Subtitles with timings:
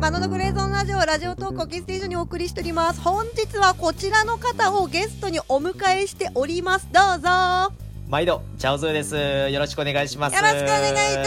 [0.00, 3.00] バナナグレーゾーンラジオラジオトークをキーステーションにお送りしております。
[3.00, 6.88] 本日はこちらの方をゲストにお迎えしております。
[6.92, 7.72] どうぞ。
[8.08, 9.16] 毎度チャオズーです。
[9.16, 10.36] よろしくお願いします。
[10.36, 11.24] よろしくお願いいたしま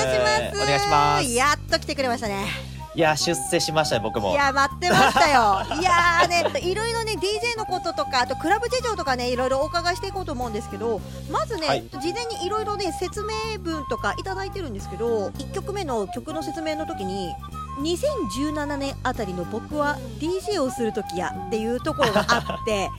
[0.55, 0.63] す。
[0.63, 1.33] お願いします。
[1.33, 4.31] やっと来てくれましたねいや出世しましたね僕も。
[4.31, 5.61] いや待ってましたよ。
[5.79, 10.99] いやーねいろいろね DJ のこととかあとクラブ事情とかねいろいろお伺いしていこうと思うんですけど
[11.31, 11.87] まずね、はい。
[11.89, 17.33] 事前にいろいろね説明文とかいただいてるんですけど1曲目の曲の説明の時に
[17.79, 22.89] 2017年あたりの僕は DJ をする時やっていうところがあって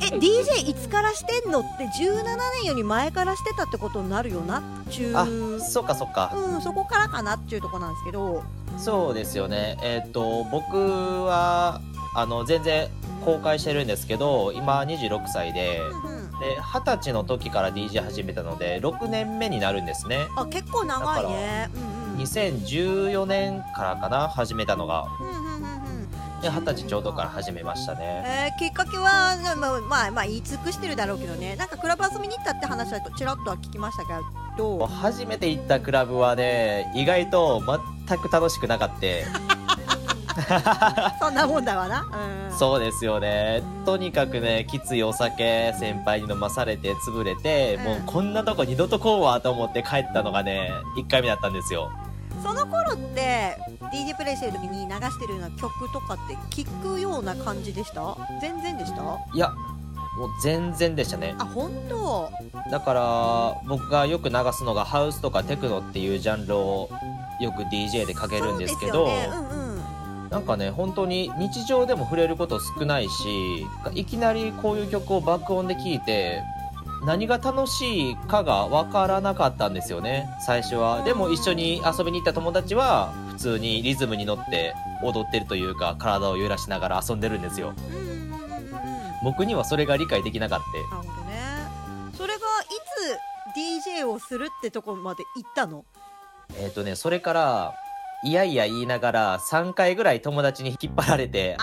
[0.00, 2.24] え DJ いつからしてんのって17
[2.62, 4.58] 年より前からしてたってことになるよな？
[4.58, 5.26] っちゅうあ
[5.60, 8.42] そっかそっか、うん、そこからかなっていうところなんですけど。
[8.76, 9.78] そうですよね。
[9.82, 10.76] えっ、と僕
[11.24, 11.80] は
[12.16, 12.88] あの全然
[13.24, 15.80] 公開してるんですけど今26歳で。
[15.80, 16.24] うんうん。
[16.40, 20.26] で二十歳の時から DJ 始めたので6年目になるんですね。
[20.36, 21.70] あ結構長いね。
[21.72, 22.20] うんうん。
[22.22, 25.06] 2014年からかな始めたのが。
[25.20, 25.83] うんうんうんうん
[26.44, 28.22] で二十歳ちょうどから始めましたね。
[28.26, 34.12] えーきっかけは、まあ、まあ、まあ、言い尽くしてるだろうけどね、なんかクラブ遊びに行ったって話はちらっとは聞きましたけ
[34.58, 37.62] ど、初めて行ったクラブはね意外と
[38.06, 39.04] 全く楽しくなかった。
[41.20, 42.04] そんなもんだわな。
[42.50, 43.62] うん、そうですよね。
[43.86, 47.84] とにかくねきついお酒先輩に飲まされて潰れて、うん。
[47.84, 51.90] もうこんなとこ二度と来うわと思って帰ったのがね1回目だったんですよ
[52.44, 53.56] その頃って、
[53.90, 58.16] DJ プレイしてる時に流してるような曲とかって聞くような感じでした？
[58.42, 59.02] 全然でした？
[59.34, 59.48] いや
[60.18, 61.34] もう全然でしたね。
[61.38, 62.30] あ、本当？
[62.70, 66.90] だから僕がよく流すのがハウスとかテクノっていうジャンルを
[67.40, 69.08] よく DJ でかけるんですけど。
[70.30, 76.42] なんかね本当に日常でも触れること少ないしいきなりこういう曲を爆音で聴いて
[77.06, 81.02] 何が楽しいかが分からなかったんですよね最初は。
[81.02, 87.74] でも一緒に遊びに行った友達は普通にリズムに乗って踊ってるというか体を揺らしながら遊んでるんですよ。
[87.76, 88.30] うんうんうんうんうん。
[88.30, 88.64] なる
[89.22, 90.60] 僕にはそれが理解できなかっ
[90.90, 91.40] ほどね。
[92.14, 92.40] それがい
[93.52, 95.84] つ DJ をするってとこまで行ったの？
[96.48, 97.74] たえっ、とねそれから
[98.24, 101.58] いやいや言いながら3回ぐらい友達に引っ張られて遊びに行っ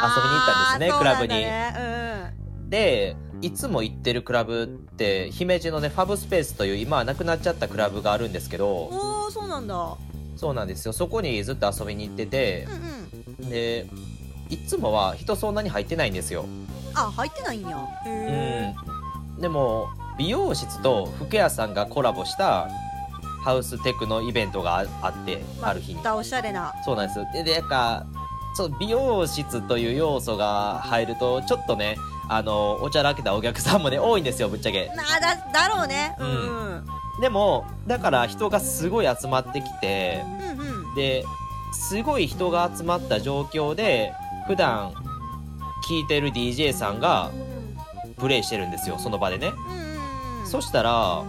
[0.46, 2.70] たんですねクラブに、そうなん。
[2.70, 9.98] でいつも行ってるクラブって姫路のねファブスペースという今はなくなっちゃったクラブがあるんですけうん、どおおそうなんだ。
[10.38, 10.94] そうなんですよ。
[10.94, 12.68] そこにずっと遊びに行ってて
[13.40, 13.50] うんうん。
[13.50, 13.88] で
[14.50, 16.46] いつもは人そんなに入ってないんですよ。
[16.94, 17.78] あ入ってないんや。
[17.78, 18.74] うへ
[19.38, 19.42] ん。
[19.42, 22.70] でも美容室と服屋さんがコラボした
[23.44, 25.98] ハウステクのイベントがああってえある日に。
[25.98, 26.74] またおしゃれな。
[26.86, 27.20] そうなんです。
[27.34, 28.06] ででなんか
[28.54, 31.96] そう美容室という要素が入るとちょっとね
[32.34, 34.88] あのおちゃらけたお客さんもね多いんですよぶっちゃけ。
[34.96, 36.16] なだだろうね。
[36.18, 36.86] うん。
[37.20, 40.24] でもだから人がすごい集まってきて
[40.58, 40.96] うんうん。
[40.96, 41.26] で
[41.74, 44.14] すごい人が集まった状況で
[44.48, 47.32] 普段聴いてる DJ さんが
[48.18, 49.48] プレイしてるんですよその場でね。
[49.48, 49.92] うんうん
[50.48, 51.24] そしたら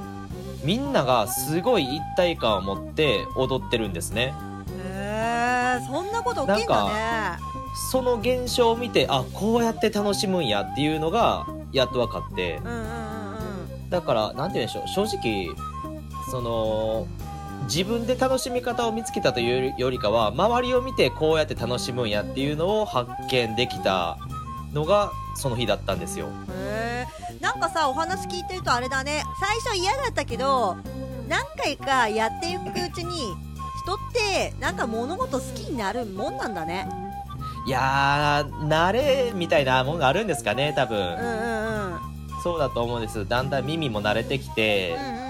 [0.64, 4.34] みんながすごい一体感を持って踊ってるんですね。
[4.84, 7.38] へえそんなこと起きんだね
[7.90, 12.60] その現象を見てあこうやって楽しむんやっていうのがやっと分かって。
[13.90, 14.88] だからなんて言うんでしょう。
[14.88, 15.48] 正直
[16.30, 17.06] その
[17.64, 24.18] 自分で楽しみ方を見つけたというよりかは周りを見てこうやって楽しむんやっていうのを発見できた
[24.72, 26.26] のがその日だったんですよ。
[26.50, 29.24] へえなんかさお話聞いてるとあれだね。
[29.40, 30.76] 最初嫌だったけど
[31.28, 33.34] 何回かやっていくうちに
[33.84, 36.88] 人ってなんか物事好きになるもんなんだね
[37.64, 42.00] いやー慣れみたいなもんがあるんですかね多分、うんうんうん。
[42.42, 43.28] そうだと思うんです。
[43.28, 45.22] だんだん耳も慣れてきてうん、うん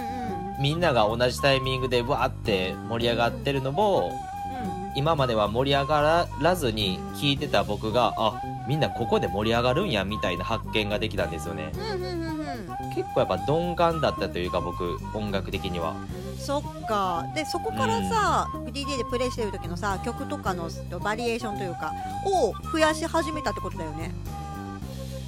[0.61, 4.99] みんなが同じタイミングでわーって盛り上がってるのもうん。
[4.99, 11.73] 今までは盛り上がらずに聞いてた僕があみんなここで盛り上がるんやみたいな発見ができたんですよね。
[11.75, 12.95] うんうんうんうん。
[12.95, 15.97] 結構やっぱ鈍感だったというか僕音楽的には
[16.43, 17.25] そっか。
[17.35, 20.69] でそこからさ、DJ でプレイしてる時のさ曲とかの
[21.01, 21.93] バリエーションというか
[22.27, 24.13] を増やし始めたってことだよね。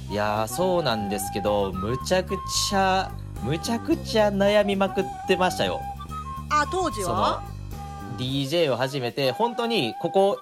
[0.09, 2.35] いやーそうなんですけどむちゃく
[2.69, 3.11] ちゃ
[3.43, 5.81] むちゃくちゃ悩みまくってましたよ。
[6.49, 7.41] あ当時そは
[8.13, 10.39] の DJ を始めて本当にここ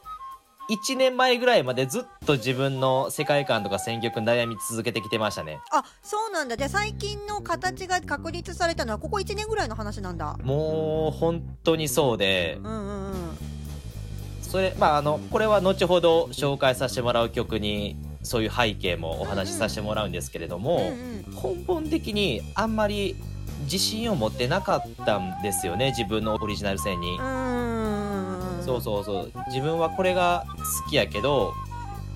[0.69, 5.59] 1年前ぐらいまでずっと自分の世界観とか選曲悩み続けてきてましたね。
[5.71, 6.55] あそうなんだ。
[6.55, 10.37] じゃあ最近の形が確立されたのはここ1年ぐらいの話なんだ。
[10.43, 12.57] もう本当にそうで。
[12.63, 13.37] うんうんうん。
[14.41, 21.55] それまああのこれは後ほど紹介させてもらう曲にそういう背景もお話しさせてもらうんですけれども、うんうん。
[21.57, 23.15] 根本的にあんまり
[23.63, 27.17] 自信を持ってなかったんですよね自分のオリジナル性に。
[27.17, 27.42] うーん
[28.63, 29.31] そうそうそう。
[29.47, 30.45] 自分はこれが
[30.83, 31.53] 好きやけど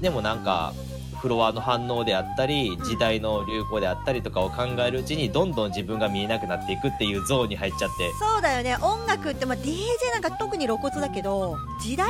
[0.01, 0.73] でもなんか
[1.21, 8.11] フロアの反応であったり時代の流行であったりとかを考えるうちにどんどん自分が見えなくなっていくっていうゾーンに入っちゃって。
[8.19, 8.77] そうだよね。
[8.81, 12.07] 音楽って、まあ、DJ なんか特に露骨だけど時代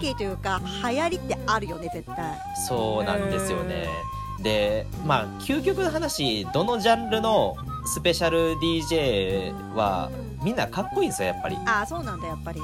[0.00, 0.60] 背景というか、
[0.90, 2.38] 流行りってあるよね絶対。
[2.68, 3.88] そうなんですよね。
[4.42, 7.56] でまあ究極の話どのジャンルの
[7.86, 10.10] スペシャル DJ は
[10.42, 11.56] みんなかっこいいんですよやっぱり。
[11.66, 12.60] ああそうなんだやっぱり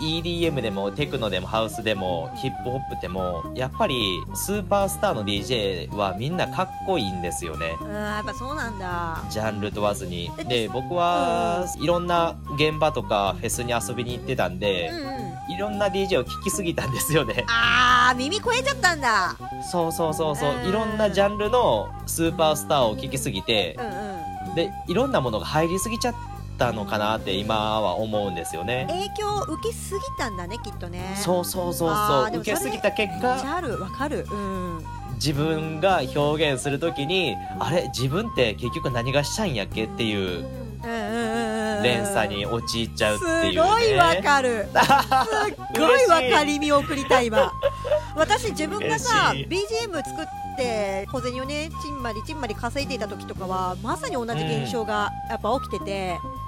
[0.00, 7.76] EDM でもテクノでもハウスでもヒップホップでもやっぱりスーパースターの DJ はみんなかっこいいんですよね。
[7.80, 9.22] うんやっぱそうなんだ。
[9.30, 10.30] ジャンル問わずに。
[10.48, 15.28] で僕はいろんな現場とかフェスに遊びに行ってたんでうんうん。
[15.54, 17.44] いろんな DJ を聴きすぎたんですよね。
[17.48, 19.34] あー耳超えちゃったんだ。
[19.72, 20.54] そうそうそうそう。
[20.54, 20.68] うん。
[20.68, 24.54] いろんなジャンルのスーパースターを聴きすぎてうんうん。
[24.54, 26.14] でいろんなものが入りすぎちゃっ
[26.58, 28.86] たのかなって今は思うんですよね。
[28.88, 31.14] 影響を受けすぎたんだねきっとね。
[31.16, 32.38] そうそうそうそう。
[32.40, 34.26] 受けすぎた結果あるわかる。
[34.30, 34.84] うん。
[35.14, 37.88] 自分が表現するときにあれ？
[37.88, 40.44] 自分って結局何がしたいんやっけっていう
[41.82, 44.68] 連鎖に陥っちゃうっていう、ね、すごいわかる。
[44.70, 47.52] すっごい分かりみを送りたい今
[48.16, 52.88] 私自分がさ嬉 BGM 作って小銭をねちんまりちんまり稼い。
[52.88, 56.47] でいた時とかはまさに同じ現象がやっぱ起きてて、うん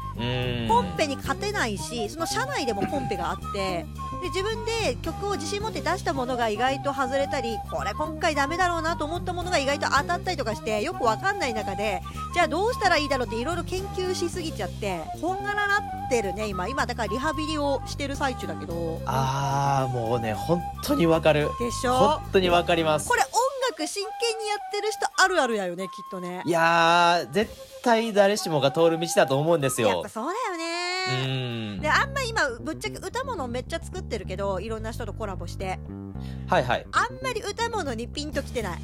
[0.68, 3.86] コンペに勝てないしその社内でもコンペがあって
[4.22, 12.02] で自分で曲を自信持って出したものが意外と外れたりこれ今回ダメだろうなと思ったものが意外と当たったりとかしてよくわかんない中で
[12.34, 16.68] じゃあどうしたらいいだろうっていろいろ研究しすぎちゃってこんがらなってるね今。
[16.68, 19.00] 今だからリハビリをしてる最中だけど。
[19.06, 21.48] ああもうね本当にわかる。
[21.60, 21.92] でしょ？
[21.94, 23.08] 本当にわかります。
[23.08, 23.22] これ
[23.80, 26.42] 音楽真剣にやってる人あるあるやよねきっとね。
[26.44, 27.50] いやー絶
[27.82, 29.88] 対誰しもが通る道だと思うんですよ。
[29.88, 31.80] やっぱそうだようねん。
[31.80, 35.78] であんま今ぶっちゃけ歌物めっちゃ作ってるけどいろんな人とコラボして
[36.46, 36.86] はいはい。
[36.92, 38.78] あんまり歌物にピンときてない。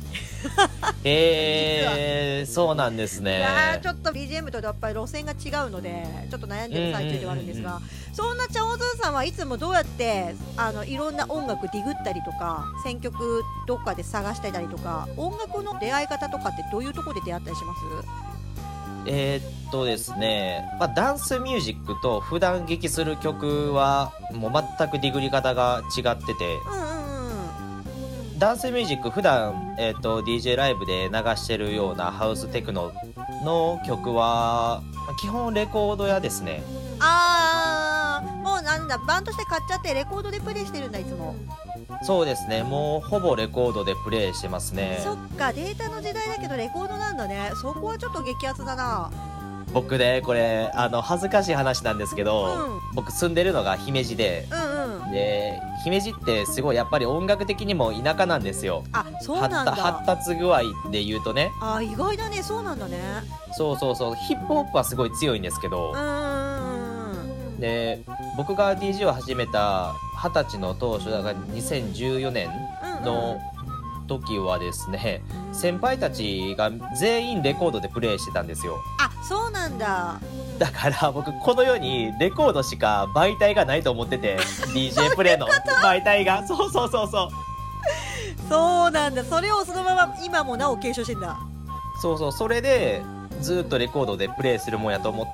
[1.03, 3.39] えー、そうなんですね。
[3.39, 7.81] いやーちょっと BGM とやっぱり路線が違うのでちょっと悩んでる最中ではあるんですが、
[8.13, 17.81] そんなチャオズーさんはいつもどうやってあのいろんな音楽ディグったりとか選曲どっかで探してたりとか音楽の出会い方とかってどういうところで出会ったりします？
[19.09, 26.86] えーっとですね、まあ、ダンスミュージックと普段劇する曲はもう全くディグり方が違っててうん
[28.39, 32.93] ダンスミュージック普段、えーっと DJ ライブで流してるようなハウステクノ
[33.45, 36.63] の曲はまあ基本レコード屋ですね。
[37.01, 41.35] あーもうなんだバンとして買っちゃってレコードでプレイしてるんだいつも、
[42.03, 42.63] そうですね。
[42.63, 45.01] もうほぼレコードでプレイしてますね。
[45.03, 47.51] そっかデータの時代だけどレコードなんだね。
[47.63, 49.11] そこはちょっと激アツだな。
[49.73, 52.95] 僕ねこれあの恥ずかしい話なんですけど、うん。
[52.95, 54.66] 僕住んでるのが姫路でうんうん
[55.11, 58.85] で姫路ってすごいやっぱり音楽的にも田舎なんですよ。
[58.93, 59.73] あそう発なんだ。
[59.75, 61.51] 発達具合で言うとね。
[61.61, 62.43] あ意外だね。
[62.43, 62.99] そうなんだね。
[63.53, 64.15] そうそうそう。
[64.15, 65.95] ヒップホップはすごい強いんですけど。
[67.59, 68.03] で
[68.37, 72.49] 僕が DJ を始めた二十歳の当初だから2014年
[72.83, 73.05] うんうん。
[73.05, 73.39] の
[74.09, 75.21] 時はですね
[75.53, 76.71] 先輩たちが
[77.01, 78.77] 全員レコードでプレイしてたんですよ。
[79.01, 80.21] あそうなんだ
[80.59, 84.39] だから僕この世にレコードしか媒体がないと思ってて
[84.75, 85.47] DJ プレイの。
[85.83, 86.47] 媒体が。
[86.47, 87.29] そうそうそうそう。
[88.49, 89.25] そうなんだ。
[89.25, 91.39] それをそのまま今もなお継承してんだ。
[92.01, 92.33] そうそう。
[92.33, 93.03] それで
[93.41, 95.25] ずっとレコードでプレイするもんやと思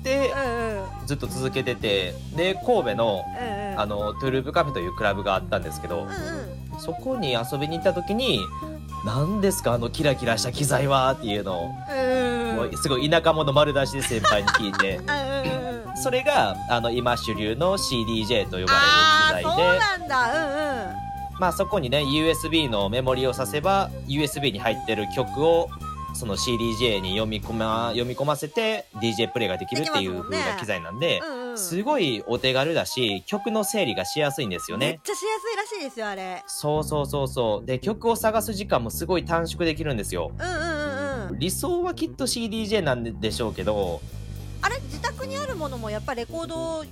[0.00, 1.06] ってうんうん。
[1.06, 3.80] ずっと続けててで神戸のうんうん。
[3.80, 6.80] あのトゥループカフェというクラブがあったんですけどうんうん。
[6.80, 8.40] そこに遊びに行った時に
[9.04, 15.00] 何ですかあのキラキラした機材はっていうのをうんもうすごい田舎者丸出しで先輩に聞いて。
[16.02, 19.48] それがあの今主流の CDJ と呼ばれる機あ材で。
[19.48, 20.32] ーそうなんだ。
[20.34, 20.94] うんうん。
[21.38, 25.68] まあそこにね USB のメモリを挿せば USB に入ってる曲を
[26.14, 31.58] その CDJ に読み込ま読み込ませて DJ プレイができるっていう風な機材なんで、うんうん。
[31.58, 34.86] すごいお手軽だし曲の整理がしやすいんですよね。
[34.86, 36.42] めっちゃしやすいらしいですよあれ。
[36.46, 37.66] そうそうそうそう。
[37.66, 40.32] で曲を探す時間もすごい短縮できるんですよ。
[40.38, 40.69] うんうん
[41.40, 44.00] 理想はきっと CDJ なんでしょうけど
[44.62, 44.78] あれ？
[44.82, 46.84] 自宅にあるものもやっぱレコード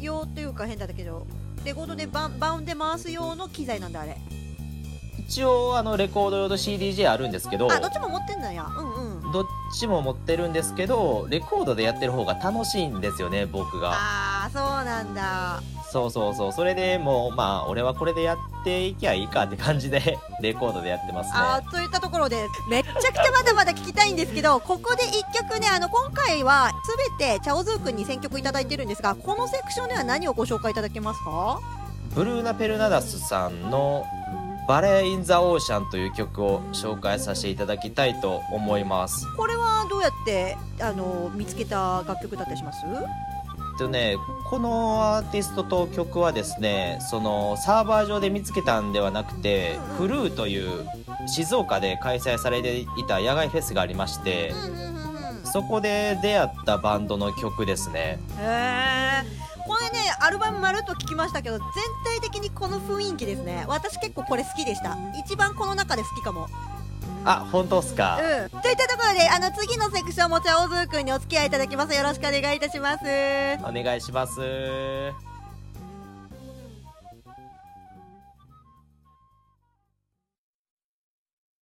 [0.00, 1.26] 用というか変だけど
[1.64, 4.16] レコードでバンバウンで回す用の機材なんだあれ。
[5.18, 8.64] 一応あのレコード用と CDJ あるんですけどあどっちも持ってんだや。
[8.64, 9.32] うんうん。
[9.32, 9.44] どっ
[9.78, 13.92] ちも持ってるんですけどレコードでやってる方が楽しいんですよね僕が
[14.52, 15.62] そうなんだ。
[15.90, 16.52] そうそうそう。
[16.52, 21.32] それでもうまあ俺はこれでやっていきゃいいかって感じで レコードでやってますね。
[21.36, 26.72] あーといったところでめっちゃくちゃまだまだ聞きたいんですけど ここで1曲ねあの今回は
[27.18, 31.58] 全てチャオズー君に選曲いただいてるんですがこのセクションでは何をご紹介いただけますか？
[32.14, 34.04] ブルーナ・ペルナダスさんの
[34.68, 39.24] 「バレー・イン・ザ・オーシャン」という曲を紹介させていただきたいと思います。
[39.36, 42.80] これはどうやってあの見つけた楽曲だったりします？
[43.78, 50.86] とねこのアーティストと曲はですねそのサーバー上で見つけたんではなくてフルーという
[51.26, 54.52] 静岡で開催されていた野外フェスがありまして
[55.44, 58.18] そこで出会ったバンドの曲ですね。
[58.38, 61.66] へえこれねアルバムまるっと聞きましたけど全
[62.04, 63.64] 体的にこの雰囲気ですね。
[63.68, 64.96] 私結構これ好きでした。
[65.26, 66.48] 一番この中で好きかも。
[67.24, 68.60] あ本当っすか、うん。
[68.60, 71.94] といったところであの次のセクションもチャオズー君にお付き合いいただきます。
[71.94, 73.04] よろしくお願いいたします。
[73.04, 75.27] お願いします